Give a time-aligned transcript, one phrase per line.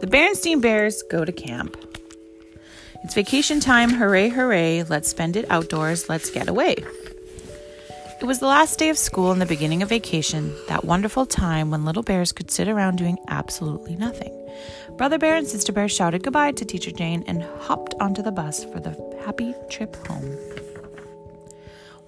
[0.00, 1.76] The Berenstain Bears go to camp.
[3.02, 3.90] It's vacation time.
[3.90, 4.84] Hooray, hooray.
[4.84, 6.08] Let's spend it outdoors.
[6.08, 6.76] Let's get away.
[8.20, 11.70] It was the last day of school and the beginning of vacation, that wonderful time
[11.70, 14.34] when little bears could sit around doing absolutely nothing.
[14.96, 18.64] Brother Bear and Sister Bear shouted goodbye to Teacher Jane and hopped onto the bus
[18.64, 20.36] for the happy trip home.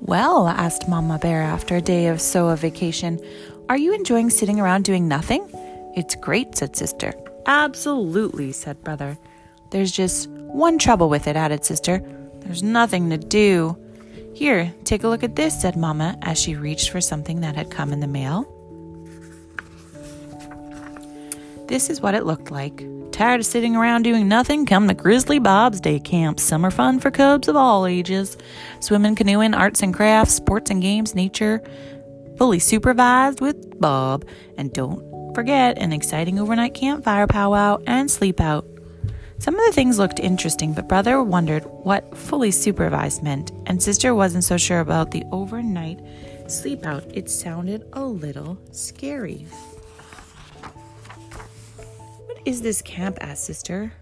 [0.00, 3.20] Well, asked Mama Bear after a day or so of vacation,
[3.68, 5.48] are you enjoying sitting around doing nothing?
[5.96, 7.14] It's great, said Sister.
[7.50, 9.18] Absolutely, said Brother.
[9.70, 12.00] There's just one trouble with it, added Sister.
[12.42, 13.76] There's nothing to do.
[14.36, 17.68] Here, take a look at this, said Mamma as she reached for something that had
[17.68, 18.46] come in the mail.
[21.66, 22.84] This is what it looked like.
[23.10, 24.64] Tired of sitting around doing nothing?
[24.64, 26.38] Come to Grizzly Bob's Day Camp.
[26.38, 28.38] Summer fun for cubs of all ages.
[28.78, 31.64] Swimming, canoeing, arts and crafts, sports and games, nature.
[32.38, 34.24] Fully supervised with Bob.
[34.56, 38.66] And don't forget an exciting overnight campfire powwow and sleep out.
[39.38, 44.14] Some of the things looked interesting, but brother wondered what fully supervised meant, and sister
[44.14, 45.98] wasn't so sure about the overnight
[46.46, 47.04] sleep out.
[47.14, 49.46] It sounded a little scary.
[52.26, 53.18] What is this camp?
[53.20, 53.92] asked sister.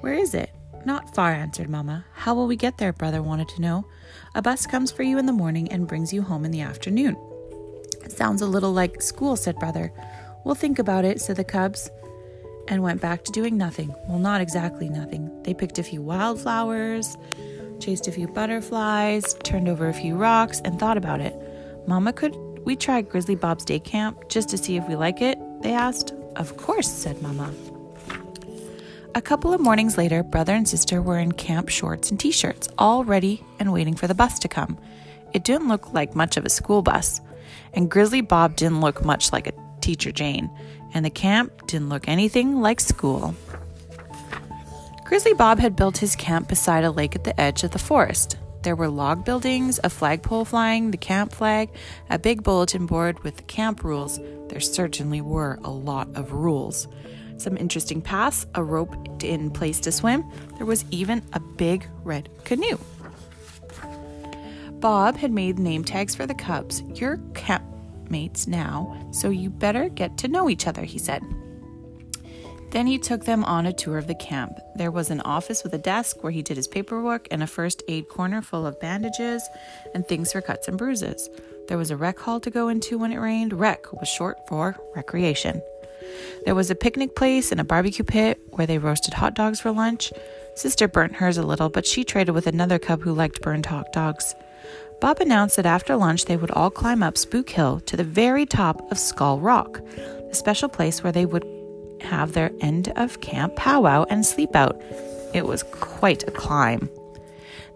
[0.00, 0.50] Where is it?
[0.84, 2.04] Not far, answered Mamma.
[2.14, 2.92] How will we get there?
[2.92, 3.86] Brother wanted to know.
[4.34, 7.16] A bus comes for you in the morning and brings you home in the afternoon.
[8.08, 9.92] Sounds a little like school, said Brother.
[10.46, 11.90] We'll think about it, said the cubs
[12.68, 13.92] and went back to doing nothing.
[14.06, 15.28] Well, not exactly nothing.
[15.42, 17.16] They picked a few wildflowers,
[17.80, 21.34] chased a few butterflies, turned over a few rocks, and thought about it.
[21.88, 25.36] Mama, could we try Grizzly Bob's day camp just to see if we like it?
[25.62, 26.14] They asked.
[26.36, 27.52] Of course, said Mama.
[29.16, 32.68] A couple of mornings later, brother and sister were in camp shorts and t shirts,
[32.78, 34.78] all ready and waiting for the bus to come.
[35.32, 37.20] It didn't look like much of a school bus,
[37.74, 40.50] and Grizzly Bob didn't look much like a teacher Jane
[40.94, 43.36] and the camp didn't look anything like school.
[45.04, 48.36] Grizzly Bob had built his camp beside a lake at the edge of the forest.
[48.62, 51.70] There were log buildings, a flagpole flying, the camp flag,
[52.10, 54.18] a big bulletin board with the camp rules.
[54.48, 56.88] There certainly were a lot of rules.
[57.36, 60.24] Some interesting paths, a rope in place to swim.
[60.56, 62.78] There was even a big red canoe.
[64.80, 66.82] Bob had made name tags for the cubs.
[66.94, 67.62] Your camp
[68.10, 71.22] mates now, so you better get to know each other, he said.
[72.70, 74.58] Then he took them on a tour of the camp.
[74.74, 77.82] There was an office with a desk where he did his paperwork and a first
[77.88, 79.48] aid corner full of bandages
[79.94, 81.28] and things for cuts and bruises.
[81.68, 83.52] There was a rec hall to go into when it rained.
[83.52, 85.62] Rec was short for recreation.
[86.44, 89.72] There was a picnic place and a barbecue pit where they roasted hot dogs for
[89.72, 90.12] lunch.
[90.54, 93.92] Sister burnt hers a little, but she traded with another cub who liked burned hot
[93.92, 94.34] dogs.
[95.00, 98.46] Bob announced that after lunch they would all climb up Spook Hill to the very
[98.46, 101.44] top of Skull Rock, the special place where they would
[102.00, 104.80] have their end of camp powwow and sleep out.
[105.34, 106.88] It was quite a climb.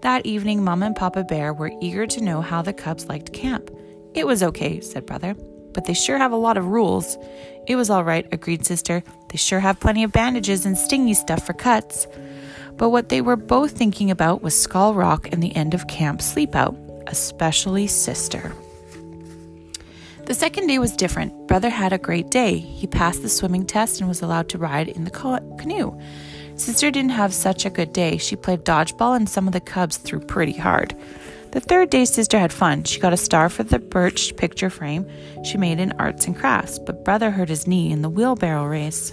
[0.01, 3.71] That evening, Mom and Papa Bear were eager to know how the cubs liked camp.
[4.15, 5.35] It was okay, said Brother,
[5.75, 7.19] but they sure have a lot of rules.
[7.67, 9.03] It was all right, agreed Sister.
[9.29, 12.07] They sure have plenty of bandages and stingy stuff for cuts.
[12.77, 16.23] But what they were both thinking about was Skull Rock and the end of camp
[16.23, 16.75] sleep out
[17.11, 18.53] especially sister.
[20.27, 21.49] The second day was different.
[21.49, 22.57] Brother had a great day.
[22.57, 25.11] He passed the swimming test and was allowed to ride in the
[25.59, 25.99] canoe.
[26.55, 28.17] Sister didn't have such a good day.
[28.17, 30.95] She played dodgeball and some of the cubs threw pretty hard.
[31.53, 32.85] The third day, Sister had fun.
[32.85, 35.11] She got a star for the birch picture frame
[35.45, 39.13] she made in arts and crafts, but brother hurt his knee in the wheelbarrow race.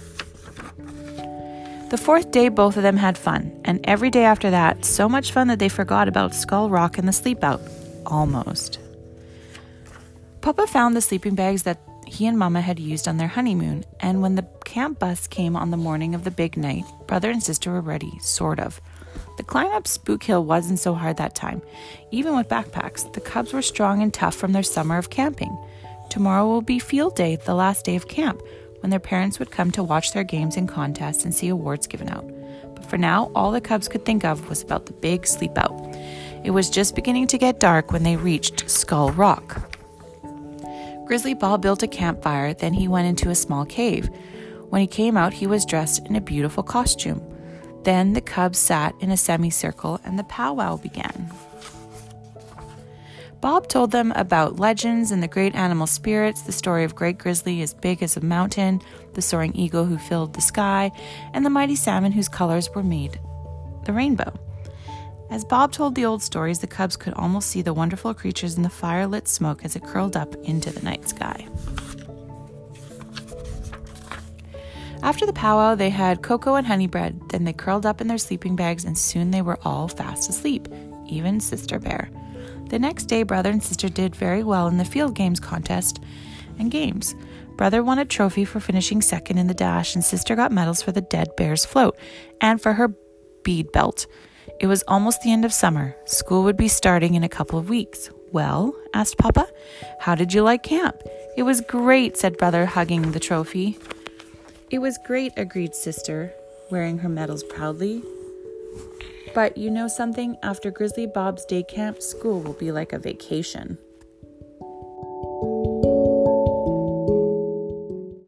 [1.90, 5.32] The fourth day, both of them had fun, and every day after that, so much
[5.32, 7.62] fun that they forgot about Skull Rock and the sleep out.
[8.08, 8.80] Almost.
[10.40, 14.22] Papa found the sleeping bags that he and Mama had used on their honeymoon, and
[14.22, 17.70] when the camp bus came on the morning of the big night, brother and sister
[17.70, 18.80] were ready, sort of.
[19.36, 21.60] The climb up Spook Hill wasn't so hard that time.
[22.10, 25.56] Even with backpacks, the cubs were strong and tough from their summer of camping.
[26.08, 28.40] Tomorrow will be field day, the last day of camp,
[28.80, 32.08] when their parents would come to watch their games and contests and see awards given
[32.08, 32.26] out.
[32.74, 35.76] But for now, all the Cubs could think of was about the big sleep out.
[36.48, 39.70] It was just beginning to get dark when they reached Skull Rock.
[41.04, 44.08] Grizzly Bob built a campfire, then he went into a small cave.
[44.70, 47.20] When he came out, he was dressed in a beautiful costume.
[47.82, 51.30] Then the cubs sat in a semicircle and the powwow began.
[53.42, 57.60] Bob told them about legends and the great animal spirits, the story of Great Grizzly
[57.60, 58.80] as big as a mountain,
[59.12, 60.92] the soaring eagle who filled the sky,
[61.34, 63.20] and the mighty salmon whose colors were made
[63.84, 64.32] the rainbow.
[65.30, 68.62] As Bob told the old stories, the cubs could almost see the wonderful creatures in
[68.62, 71.46] the firelit smoke as it curled up into the night sky.
[75.02, 77.20] After the powwow, they had cocoa and honey bread.
[77.28, 80.66] Then they curled up in their sleeping bags, and soon they were all fast asleep,
[81.06, 82.10] even Sister Bear.
[82.68, 86.00] The next day, brother and sister did very well in the field games contest
[86.58, 87.14] and games.
[87.56, 90.92] Brother won a trophy for finishing second in the dash, and sister got medals for
[90.92, 91.98] the dead bear's float
[92.40, 92.94] and for her
[93.42, 94.06] bead belt.
[94.60, 95.96] It was almost the end of summer.
[96.04, 98.10] School would be starting in a couple of weeks.
[98.32, 99.48] Well, asked Papa,
[100.00, 101.02] how did you like camp?
[101.36, 103.78] It was great, said brother, hugging the trophy.
[104.70, 106.32] It was great, agreed sister,
[106.70, 108.02] wearing her medals proudly.
[109.34, 110.36] But you know something?
[110.42, 113.78] After Grizzly Bob's day camp, school will be like a vacation.